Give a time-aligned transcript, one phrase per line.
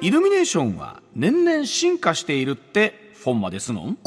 [0.00, 3.80] イルミネーションは年々進化しているってフォンマですの？
[3.82, 3.98] ん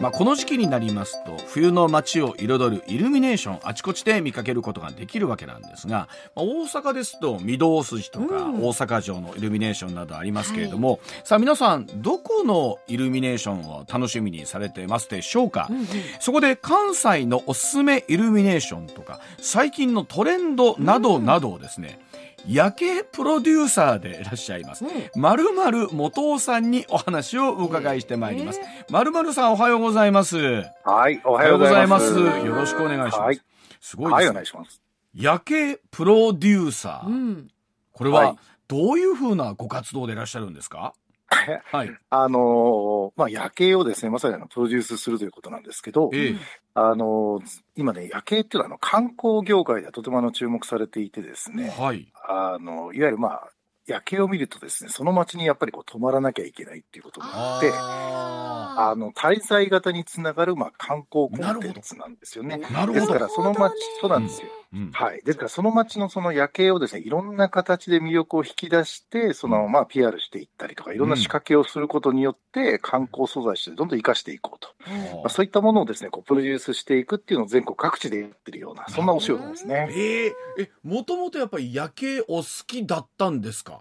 [0.00, 15.86] まあ、この時期になりますと冬の街を彩るイルミネーションあちこちで見かけることができるわけなんですが、まあ、大阪ですと御堂筋とか大阪城のイルミネーションなどありますけれども、うんはい、さあ皆さんどこのイルミネーションを楽しみにされてますでしょうか、うんうん、
[16.20, 22.05] そこで関西のおすすめイルミネーションとか最近のトレンドなどなどをですね、うん
[22.48, 24.84] 夜景プロデューサーでいらっしゃいます。
[25.16, 28.60] まるまる元尾さんにお話をお伺いしてまいります。
[28.88, 30.36] まるまるさんおはようございます。
[30.84, 32.12] はい、おはようございます。
[32.18, 33.18] よろしくお願いします。
[33.18, 33.40] はい、
[33.80, 34.12] すごいですね。
[34.14, 34.80] はい、お願いします。
[35.14, 37.08] 夜景プロデューサー。
[37.08, 37.48] うん、
[37.92, 38.36] これは
[38.68, 40.92] どういうふうなご活動でいらっしゃるんですか、
[41.28, 41.90] はい。
[42.10, 46.36] あのー、まあ、夜景をですね、まさにあの、プロデュースするということなんですけど、ええ、
[46.74, 52.12] あのー、今ね、夜景っていうのは、あの、観光業界ではとてもあの、注目されていてですね、はい。
[52.28, 53.48] あの、いわゆるまあ、
[53.86, 62.58] 夜景を見るとですね、その街にやっぱりこう止まらなきゃいけないっていうことになって、あの、滞在型につながる、まあ、観光コンテンツなんですよね。
[62.58, 62.92] なるほど。
[62.94, 64.48] ですから、その街、そうなんですよ。
[64.74, 65.22] うん、はい。
[65.24, 74.68] ですから、その街のその夜景をですね、いろんな形で魅力を引き出して、その、まあ、PR していったりとか、いろんな仕掛けをすることによって、観光素材としてどんどん活かしていこうと。
[75.16, 79.88] まあ、そういったものをですね、こう、プロデュースしていくっていうのを全国各地でやってるような、そんなお仕事ですね。
[79.90, 80.32] ええー、
[80.64, 83.75] え、もともとやっぱり夜景お好きだったんですか？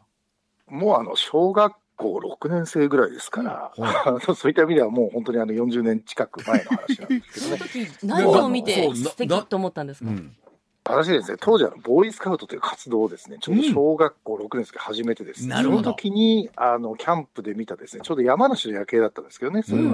[0.67, 3.71] もうあの、小学校6年生ぐらいですから、
[4.07, 7.57] うん、そういった意味ではもう本当にあの40年近く前の話なんですけどね。
[7.57, 10.35] その時何を見て素敵と思ったんですか、うん
[10.87, 19.91] 私ですね、当時はボーイスカウトという活動をですね、ちょうど小学校6年生始めてですね、うん、その時に、あの、キャンプで見たですね、ちょうど山梨の夜景だったんですけどね、それは、う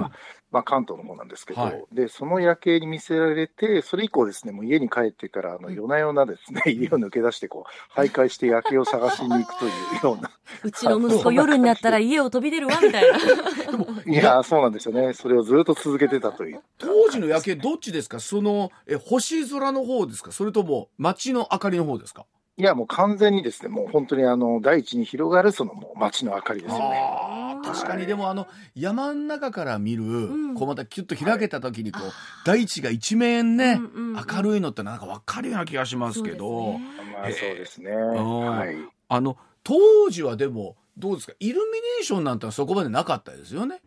[0.50, 7.64] まあ関東の方なんですけど、はい、で、その夜景に見せられて、それ以降ですね、もう家に帰ってから、あの、夜な夜なですね、家を抜け出して、こ
[7.96, 9.70] う、徘徊して夜景を探しに行くという
[10.04, 10.30] ような。
[10.62, 13.18] うちの息子夜になったら家を飛び出るわ、みたいな。
[14.06, 15.12] いや、そうなんですよね。
[15.12, 16.60] それをずっと続けてたという。
[16.78, 18.20] 当時の夜景どっちですか？
[18.20, 20.32] その、え、星空の方ですか？
[20.32, 22.26] それとも街の明かりの方ですか？
[22.58, 27.56] いや、もう完全にですね、もう本当にあの、大地に広がるそのもう街の明かりですよね。
[27.64, 32.12] 確かに、でもあの、山の中から見る、うん、こうまたキュッと開けた時にこう、はい、
[32.44, 36.72] 大地が一面ね、うんうんうん、明るいのってなんか分かるような気がしますけど。
[36.72, 36.80] ね、
[37.14, 37.90] まあそうですね。
[37.90, 38.76] はい。
[39.08, 41.32] あの、当時はでも、どうですか？
[41.40, 43.80] イルミネーションなんてそこまでなかったですよね。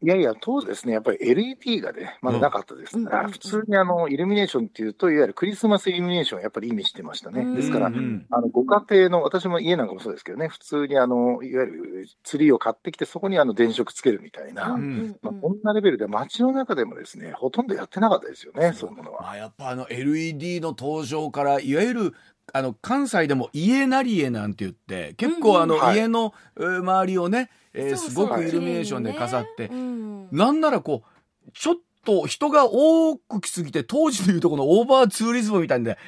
[0.00, 3.02] いやいや、当時ですね、やっぱり LED がね、まだなかったです。
[3.04, 7.44] から、うん、普通にあの、イルミネーションっていうと、いわゆるクリスマスイルミネーションをやっぱり意味してましたね。
[7.56, 14.76] ですから、あの、ご家庭の、私も家なんかもそうですけどね、普通にあの、いわゆるツリーを買ってきて、そこにあの、電飾つけるみたいな、
[15.22, 19.22] まあ、こんなレベルで街の中でもですね、ほとんどやってなかったですよね、そういうものは。
[19.22, 22.14] まあ、やっぱあの、LED の登場から、いわゆる
[22.52, 35.98] あの、関西でも家なりえなんて言って、結構あの、家の周りをね、えー、すごくイルミネーションで飾って、なんならこう、ちょっと人が多く来すぎて、当時でいうとこのオーバーツーリズムみたいんで、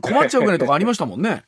[0.00, 1.44] 困っちゃうぐらいとかありましたもんね。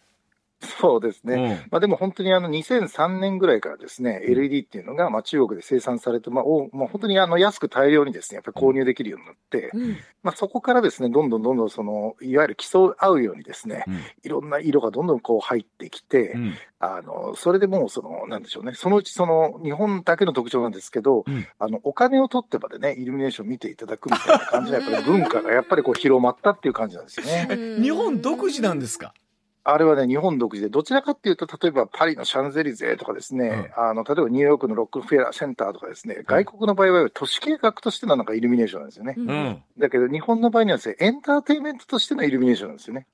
[0.63, 1.35] そうですね。
[1.35, 13.85] うん、まあでも本当にあの2003年ぐらいからですね、うん、LED っていうのがまあ中国で生産されて、まあおまあ、本当にあの安く大量にですね、やっぱり購入できるようになって、うん、まあそこからですね、どんどんどんどんその、いわゆる競い合うようにですね、
[14.23, 16.37] いろんな色がどんどんこう入ってきて、
[16.79, 21.25] あの、それでもうその、なんでしょうね、そのうちその日本だけの特徴なんですけど、
[21.59, 27.83] あの、お金を取ってまでね、イルミネーション見ていただくみたいな感じのやっぱり文化がやっぱりこう広まったっていう感じなんですよね。
[27.83, 29.15] 日本独自なんですか？
[29.63, 39.15] あれはね、日本独自で、どちらかっていうと、例えばパリのシャンゼリゼとかですね、うん、あの、例えばニューヨークのロックフェアセンターとかですね、外国の場合は都市計画としてのなんかイルミネーションなんですよね。
[39.19, 43.07] うん、だけど、日本の場合にはですね、エンターテインメントとしてのイルミネーションなんですよね。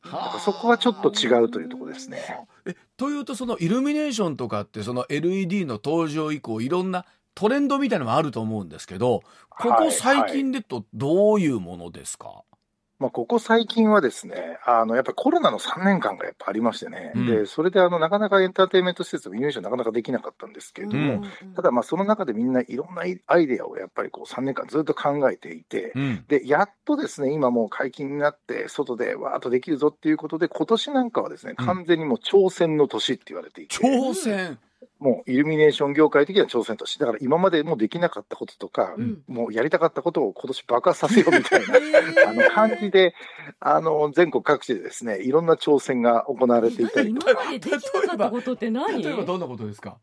[0.45, 2.19] そこはちょっと違うというところですね。
[2.65, 12.56] え、というと、そのイルミネーションとかって、その LED の登場以降、いろんなトレンドみたいなのもあると思うんですけど、ここ最近でとどういうものですか、はいはい
[12.99, 33.77] まあ、ここ最近はですね、あの、やっぱりコロナの3年間がやっぱありましてね、うん、で、それであの、なかなかエンターテインメント施設のイノベーションなかなかできなかったんですけれども、うん、ただまあ、その中でみんないろんなアイデアをやっぱりこう3年間ずっと考えていて、うん、で、やっとですね、今もう解禁になって、外でわーっとできるぞっていうことで、今年なんかはですね、完全にもう挑戦の年って言われていて。
[33.77, 34.59] 挑戦
[34.99, 41.75] もうイルミネーション業界的には挑戦として、だから今までもできなかったこととか、うん、もうやりたかったことを今年爆発させようみたいな、
[42.29, 43.15] あの感じで、
[43.61, 47.31] あの、全国各地でですね、いろんな挑戦が行われていたりとか。
[47.33, 49.03] 今までできなかったことって何？
[49.03, 49.99] 例えばどんなことですか？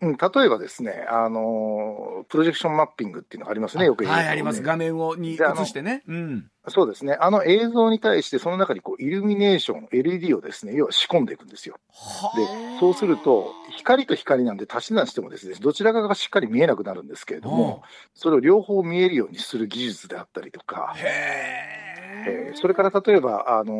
[0.00, 4.62] うん、例えばですね、あのプロジェクションマッピングっていうのがありますね、よく、ね、はい、あります。
[4.62, 6.02] 画面をに映してね。
[6.06, 6.50] うん。
[6.68, 7.16] そうですね。
[7.20, 11.76] あの映像に対して、その中にこうイルミネーション、LED をですね、要は仕込んでいくんですよ。
[12.36, 17.82] で、そうすると、光と光なんで足し算してもですね、どちらかがしっかり見えなくなるんですけれども、
[18.14, 20.94] それを両方見えるようにする技術であったりとか、
[22.26, 23.72] えー、それから例えば、あの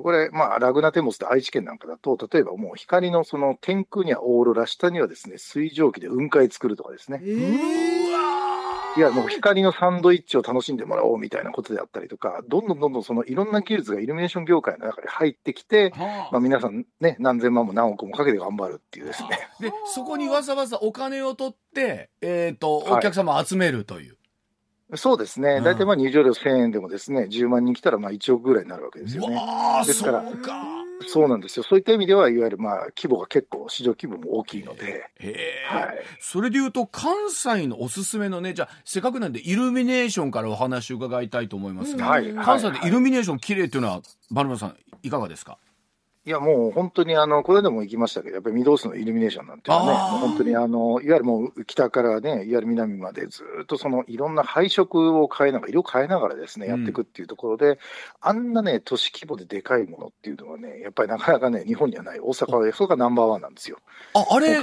[0.00, 7.20] ー、これ、まあ、ラグナテモスで愛知県なんかだと、例えばもう光のその天空にはオーロラ、下にはですね、水蒸気で雲海作るとかですね。
[8.96, 19.28] いや、もう光のサンドイッチを楽しんでもらおうみたいなことであったりとか、どんどんどんどんそのいろんな技術がイルミネーション業界の中に入ってきて、はあ、まあ皆さんね、何千万も何億もかけて頑張るっていうですね。
[19.60, 24.08] で、そこにわざわざお金を取って、えっ、ー、と、お客様を集めるという。
[24.08, 24.16] はい
[24.94, 29.36] そうですね、大体まあ入場料1000円でもですね、10万人来たらまあ1億ぐらいになるわけですよね。
[29.84, 30.24] ですから、
[31.08, 31.64] そうなんですよ。
[31.64, 35.10] そういった意味では、いわゆるまあ規模が結構、市場規模も大きいので。
[35.68, 45.58] はい、それでいうと、関西のおすすめのね、じゃあ、せっかくなんで、イルミネーションからお話を伺いたいと思いますが、はい、関西でイルミネーション綺麗っていうのは、バルマさん、いかがですか？
[46.26, 57.78] いや、もう本当にあの、これでも行きましたけど、やっぱり御堂筋のイルミネーションなんていうのはね、もう本当にあの、いわゆるもう北からね、いわゆる南までずっとそのいろんな配色を変えながら、色変えながらですね、やっていくっていうところで、うん、
[58.22, 62.18] あんなね、都市規模ででかいものっていうのはね、やっぱりなかなかね、日本にはない。
[62.18, 63.78] 大阪はそれがナンバーワンなんですよ。
[64.14, 64.60] あ、あれ、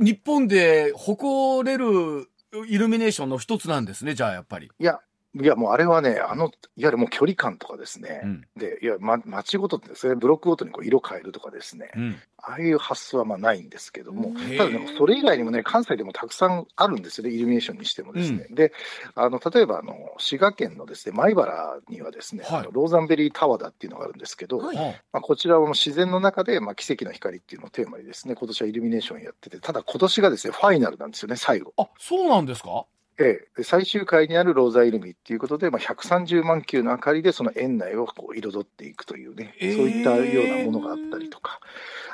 [0.00, 2.28] 日本で誇れる
[2.66, 4.68] イルミネーションの一つなんですね、じゃあやっぱり。
[4.78, 4.98] いや、
[5.36, 18.46] いや、もうあれはね、あの、いわゆるもう距離感とかですね、うん、で、いや、ま、街ごとってですね、ブロックごとにこう色変えるとかですね、うん、ああいう発想はまあないんですけども、ただね、それ以外にもね、関西でもたくさんあるんですよね、イルミネーションにしてもですね。
[18.48, 18.72] うん、で、
[19.16, 24.76] あの、例えば、あの、滋賀県のですね、米原にはですね、はい、ローザンベリータワーだっていうのがあるんですけど、はい、
[25.12, 31.74] まあ、こちらは自然の中で、まあ、奇跡の光っていうのをテーマにですね、今年はイルミネーションやってて、ただ今年がですね、ファイナルなんですよね、最後。
[31.76, 32.86] あ、そうなんですか？
[33.18, 41.60] ええ、最終回にあるローザイルミっていうことで、まあ、130万球の明かりでその園内をこう彩っていくというね、えー、そういったようなものがあったりとか、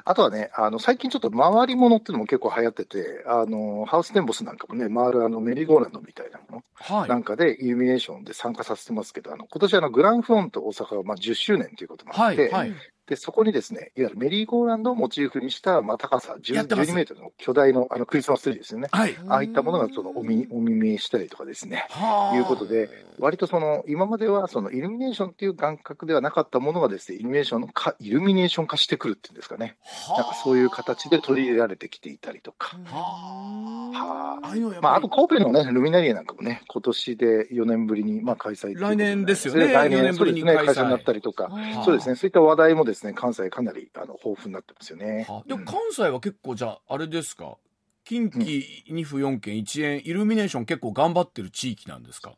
[0.05, 12.75] あとはね、あの最近ちょっと回り物っていうのも結構流行ってて、あのハウステンボスなんかもね、回るあのメリーゴーランドみたいなものなんかでイルミネーションで参加させてますけど、あの今年あのグランフロント大阪はまあ10周年ということもあって、はいはい、
[13.11, 18.89] で、そこにですね、いわゆるメリーゴーランドをモチーフにした、まあ、高さ10 12メートルの巨大のあのクリスマスツリーですよね。
[18.93, 19.17] はい。
[19.27, 21.87] ああいったものがそのお見、お見見したりとかですね。
[21.91, 29.77] はいうことで、割とその、今まではそのイルミネーションっていう感覚ではなかったものがですね、イルミネーションのか、イルミネーション化してくるっていうんですかね。
[30.17, 32.77] なんかそういう形で取り入れられてきていたりとか。
[32.85, 34.81] はあ。
[34.81, 39.73] まあ、あと神戸のね、ルミナリエなんかもね、今年で4年ぶりに、まあ、開催来年ですよね。
[39.73, 41.51] 来年、そうですね、開催になったりとか。
[41.85, 45.27] そうですね、そういった話題もですね、関西かなりりあの豊富になってますよね。
[45.29, 47.57] はあ、でも関西は結構じゃああれですか？
[48.05, 52.35] 近畿2府4県1円イルミネーション結構頑張ってる地域なんですか？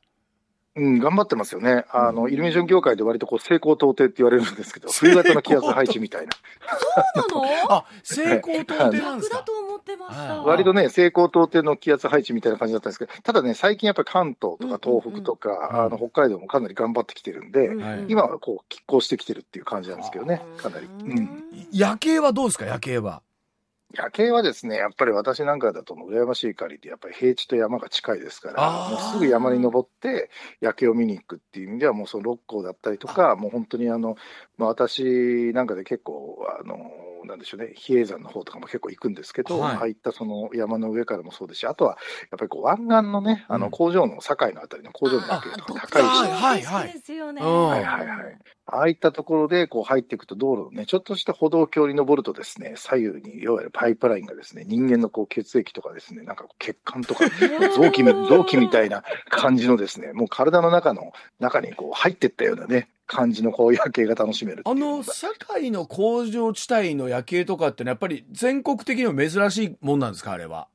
[0.75, 1.85] うん、頑張ってますよね。
[1.91, 6.33] あの、イルミネーション業界で割とこう、成功到底って言われるんですけど、冬型の気圧配置みたいな。
[7.23, 7.69] そうなの？
[7.77, 9.45] あ、成功到底なんですか？
[10.45, 17.71] 割とね、成功到底の気圧配置みたいな感じだったんですけど、ただね、最近やっぱり関東とか東北とか、あの、北海道もかなり頑張ってきてるんで、
[18.09, 20.87] 今はこう、拮抗してきてるっていう感じなんですけどね、かなり。
[20.87, 21.45] うん。
[21.73, 23.23] 夜景はどうですか、夜景は。
[23.95, 30.31] 夜景はですね、やっぱり私なんかだと、羨ましい限りで、やっぱり平地と山が近いですから、もうすぐ山に登って
[30.61, 34.17] 夜景を見に行くっていう意味では、もうその六甲だったりとか、もう本当にあの、
[34.57, 36.77] まあ、私なんかで結構、あの、
[37.27, 41.99] なんでしょうね、比叡山の方とかも結構行くんですけど、はい、ああいったその山の上からもそうですし、あとは
[42.31, 45.41] やっぱりこう湾岸のね、あの工場の境のあたりの工場のとか
[45.89, 46.93] 高いし、はいはい。
[46.93, 47.43] ですよね。
[47.43, 48.39] はいはいはい。
[48.67, 57.25] ああいったところでこう入っていくと道路ね、ちょっとした歩道橋に登るとですね、左右にいわゆるパイプラインがですね、人間のこう血液とかですね、なんか血管とか
[57.77, 70.69] 臓器臓器みたいな感じのですね、もう体の中の中にこう入っていったようなね、感じのこう夜景が楽しめるあの堺の工場地帯の夜景とかってのはやっぱり全国的にも珍しいもんなんですかあれは？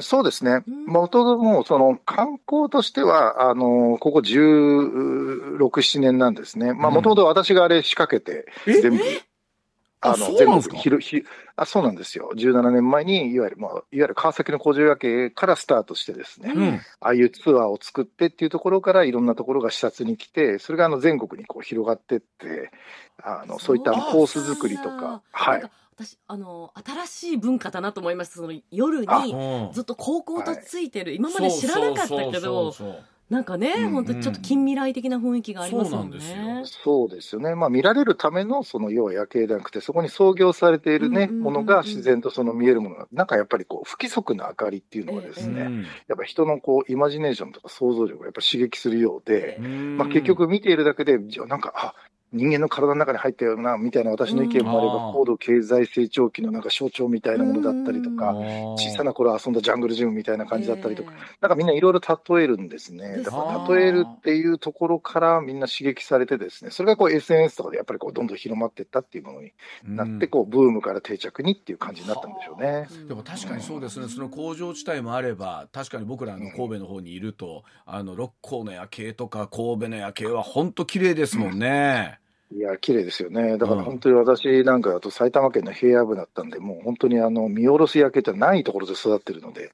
[0.00, 0.62] そうですね。
[0.86, 6.72] もともその観光としては、あの、ここ16、7年なんですね。
[6.72, 9.02] まあ、もともと私があれ仕掛けて、全部
[10.02, 11.24] あの、全国ひるひ
[11.56, 12.30] あ、そうなんですよ。
[12.34, 22.70] 17年前に、いわゆる、まあ、いわゆる川崎の工場夜景からスタートしてですね、うん、ああいうツアーを作ってっていうところから、いろんなところが視察に来て、それがあの全国にこう広がってって、
[23.22, 25.62] あの、そういったコース作りとか、はい。
[26.02, 28.36] 私あの新しい文化だなと思いました。
[28.36, 32.74] その夜にずっと高校とついてる、今まで知らなかったけど
[33.30, 36.18] なんかね、本当ちょっと近未来的な雰囲気がありますもんね。
[36.64, 37.40] そうですよ。
[37.40, 37.54] ね。
[37.54, 45.70] まあ見られるための、その要は夜景ではなくて、そこに創業されているね、ものが自然とその見えるものが、なんかやっぱりこう、不規則な明かりっていうのはですね、
[46.08, 49.60] やっぱ人のこう、イマジネーションとか想像力をやっぱ刺激するようで、
[49.96, 51.94] まあ結局見ているだけで、じゃあなんか、あ、
[52.32, 58.34] 人間の体の中に入ったような、みたいな私の意見もあれば、高度経済成長期のなんか象徴みたいなものだったりとか、
[58.76, 63.22] 小さな頃遊んだジャングルジムみたいな感じだったりとか、なんかみんないろいろ例えるんですね。
[63.22, 69.52] だから例えるっていうところからみんな刺激されてですね、それがこう SNS とかでやっぱりこうどんどん広まっていったっていうものに
[69.84, 72.86] なって、こうブームから定着にっていう感じになったんでしょうね。
[73.08, 82.19] でも確かにそうですね、その工場地帯もあれば、確かに僕らの神戸の方にいると、あの六甲の夜景とか神戸の夜景は本当綺麗ですもんね。
[82.52, 83.58] いや、綺麗ですよね。
[83.58, 89.70] だから本当に私なんかだと埼玉県の平野部だったんで、もう本当にあの、見下ろす夜景ってないところで育ってるので、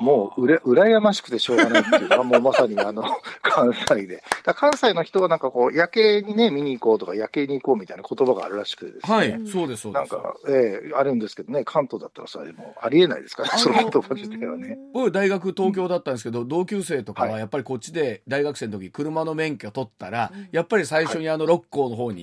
[0.00, 3.04] もううら、羨ましくてしょうがないっていうのは、 もうまさにあの、
[3.42, 4.24] 関西で。
[4.56, 9.16] 関西の人はなんかこう、夜景にね、見に行こうとか、夜景に行こうみたいな言葉があるらしくてですね。
[9.16, 9.92] はい、そうです、そうです。
[9.92, 14.78] なんか、ええー、あるんですけどね、関東だったらさ、もうありえないですから、その言葉自体はね。
[14.92, 22.15] 僕、大学東京だったんですけど、同級生とかはやっぱりこっちで大学生の時、車の免許取ったら、やっぱり最初にあの、六甲の方に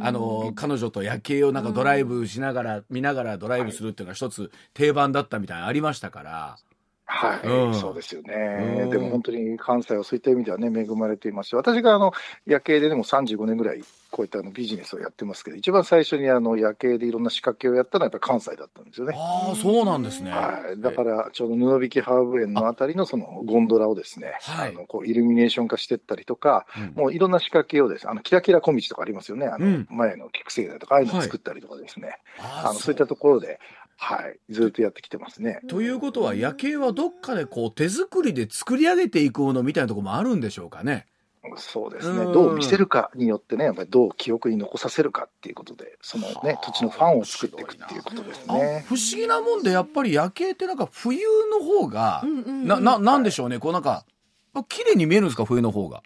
[0.00, 6.58] あの、彼女と夜景をなんかドライブしながら、見ながらドライブするっていうのが一つ定番だったみたいなのありましたから。
[7.10, 8.86] はい、うん、そうですよね。
[8.90, 12.12] でも本当に関西はそういった意味ではね、恵まれていますし、私があの
[12.46, 19.14] 夜景ででも35年ぐらい、こういったあのビジネスをやってますけど、一番最初にあの夜景でいろんな仕掛けをやったのはやっぱり関西だったんですよね。
[19.16, 20.30] ああ、そうなんですね。
[20.30, 20.80] はい。
[20.80, 29.46] だから、ちょうど布引きハーブ園のあたりのそのゴンドラをですね、はい、あのこうイルミネーション化していったりとか、うん、もういろんな仕掛けをですね、あの、キラキラ小道とかありますよね。
[29.46, 32.18] あの、前の菊生だとか、ああいうのを作ったりとかですね。
[32.36, 33.60] はい、あのそういったところで、
[34.00, 34.38] はい。
[34.48, 35.60] ずっとやってきてますね。
[35.68, 41.06] ということは、夜景はどっかでこう手作りで作り上げていくものみたいなところもあるんでしょうかね。
[41.56, 42.24] そうですね。
[42.24, 48.84] どう見せるかによってね、やっぱりどう記憶に残させるかっていうことで、そのね、土地のファンを作っていくっていうことですね。
[48.86, 51.18] 不思議なもんで、やっぱり夜景ってなんか冬
[51.50, 53.58] の方が、な、な、なんでしょうね。
[53.58, 54.04] こうなんか、
[54.68, 56.02] 綺麗に見えるんですか、冬の方が。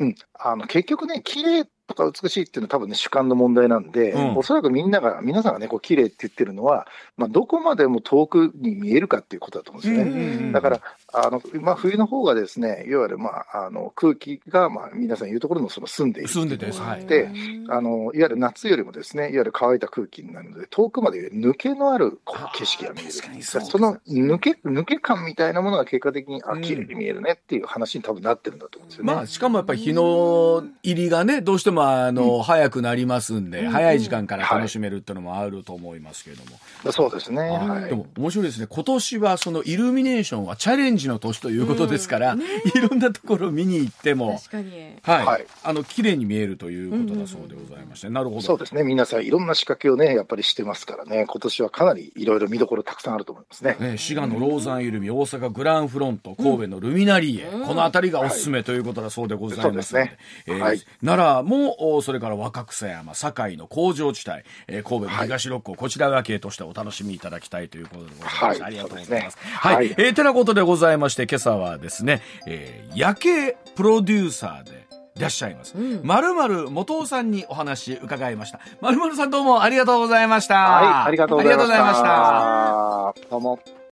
[0.00, 0.14] うん。
[0.34, 10.52] あの、結局ね、綺麗とか美しいっていうのは多分ね、主観の問題なんで、うん、おそらくみんなが、皆さんがね、こう、綺麗って言ってるのは、まあ、どこまでも遠くに見えるかっていうことだと思うんですね。
[10.52, 10.80] だから、
[11.12, 16.28] あの、まあ、冬の方がですね、いわゆる、まあ、あの、空気が、まあ、皆さん言うところのその住んでいる。
[16.28, 17.06] 住んでて、はい。
[17.06, 17.30] で、
[17.68, 22.20] あの、いわゆる夏よりもですね、いわゆる乾いた空気になるので、遠くまで抜けのある
[22.54, 23.12] 景色が見える。
[23.42, 29.14] そその抜け、抜け感みたいなものが結果的に、あ、綺麗に見えるねっていう話に多分なってるんだと思うんですよね。
[29.14, 36.58] まあ、しかもやっぱり日の入りがね、どうしても、あの、うん早くなりますんで、早い時間から楽しめるっていうのもあると思いますけれども。
[36.84, 37.40] はい、そうですね。
[37.42, 38.66] はい、でも面白いですね。
[38.68, 42.38] 今年はそのイルミネーションはチャレンジの年ということですから、うん。
[42.40, 42.44] ね、
[42.74, 44.72] いろんなところ見に行っても、確かに。
[45.02, 45.26] はい。
[45.26, 48.42] はい、あの、綺麗に見えるということだそうでございまして、なるほど。
[48.42, 48.82] そうですね。
[48.82, 53.76] 皆さんいろんな仕掛けをね、やっぱりしてますからね、今年はかなりいろいろ見どころたくさんあると思いますね。
[53.78, 68.44] ね滋賀のローザンイルミ、大阪グランフロント、神戸のルミナリエ、うん、この辺りがおすすめということだそうでございますので、はい、えーはい、奈良も、それから若草山、堺の工場地帯、えー、神戸の東六甲、はい、こちらが系としてお楽しみいただきたいということでございます。
[68.44, 69.38] はい、ありがとうございます。
[69.38, 74.82] すね、はい、はい、えー、てなことでございまして、今朝はですね、えー、夜景プロデューサーで、
[75.14, 75.74] いらっしゃいます。
[76.02, 78.60] まるまる元尾さんにお話伺いました。
[78.80, 80.54] まるまるさんどうもありがとうございました。
[80.54, 83.14] はい、ありがとうございました。
[83.30, 83.81] どうも。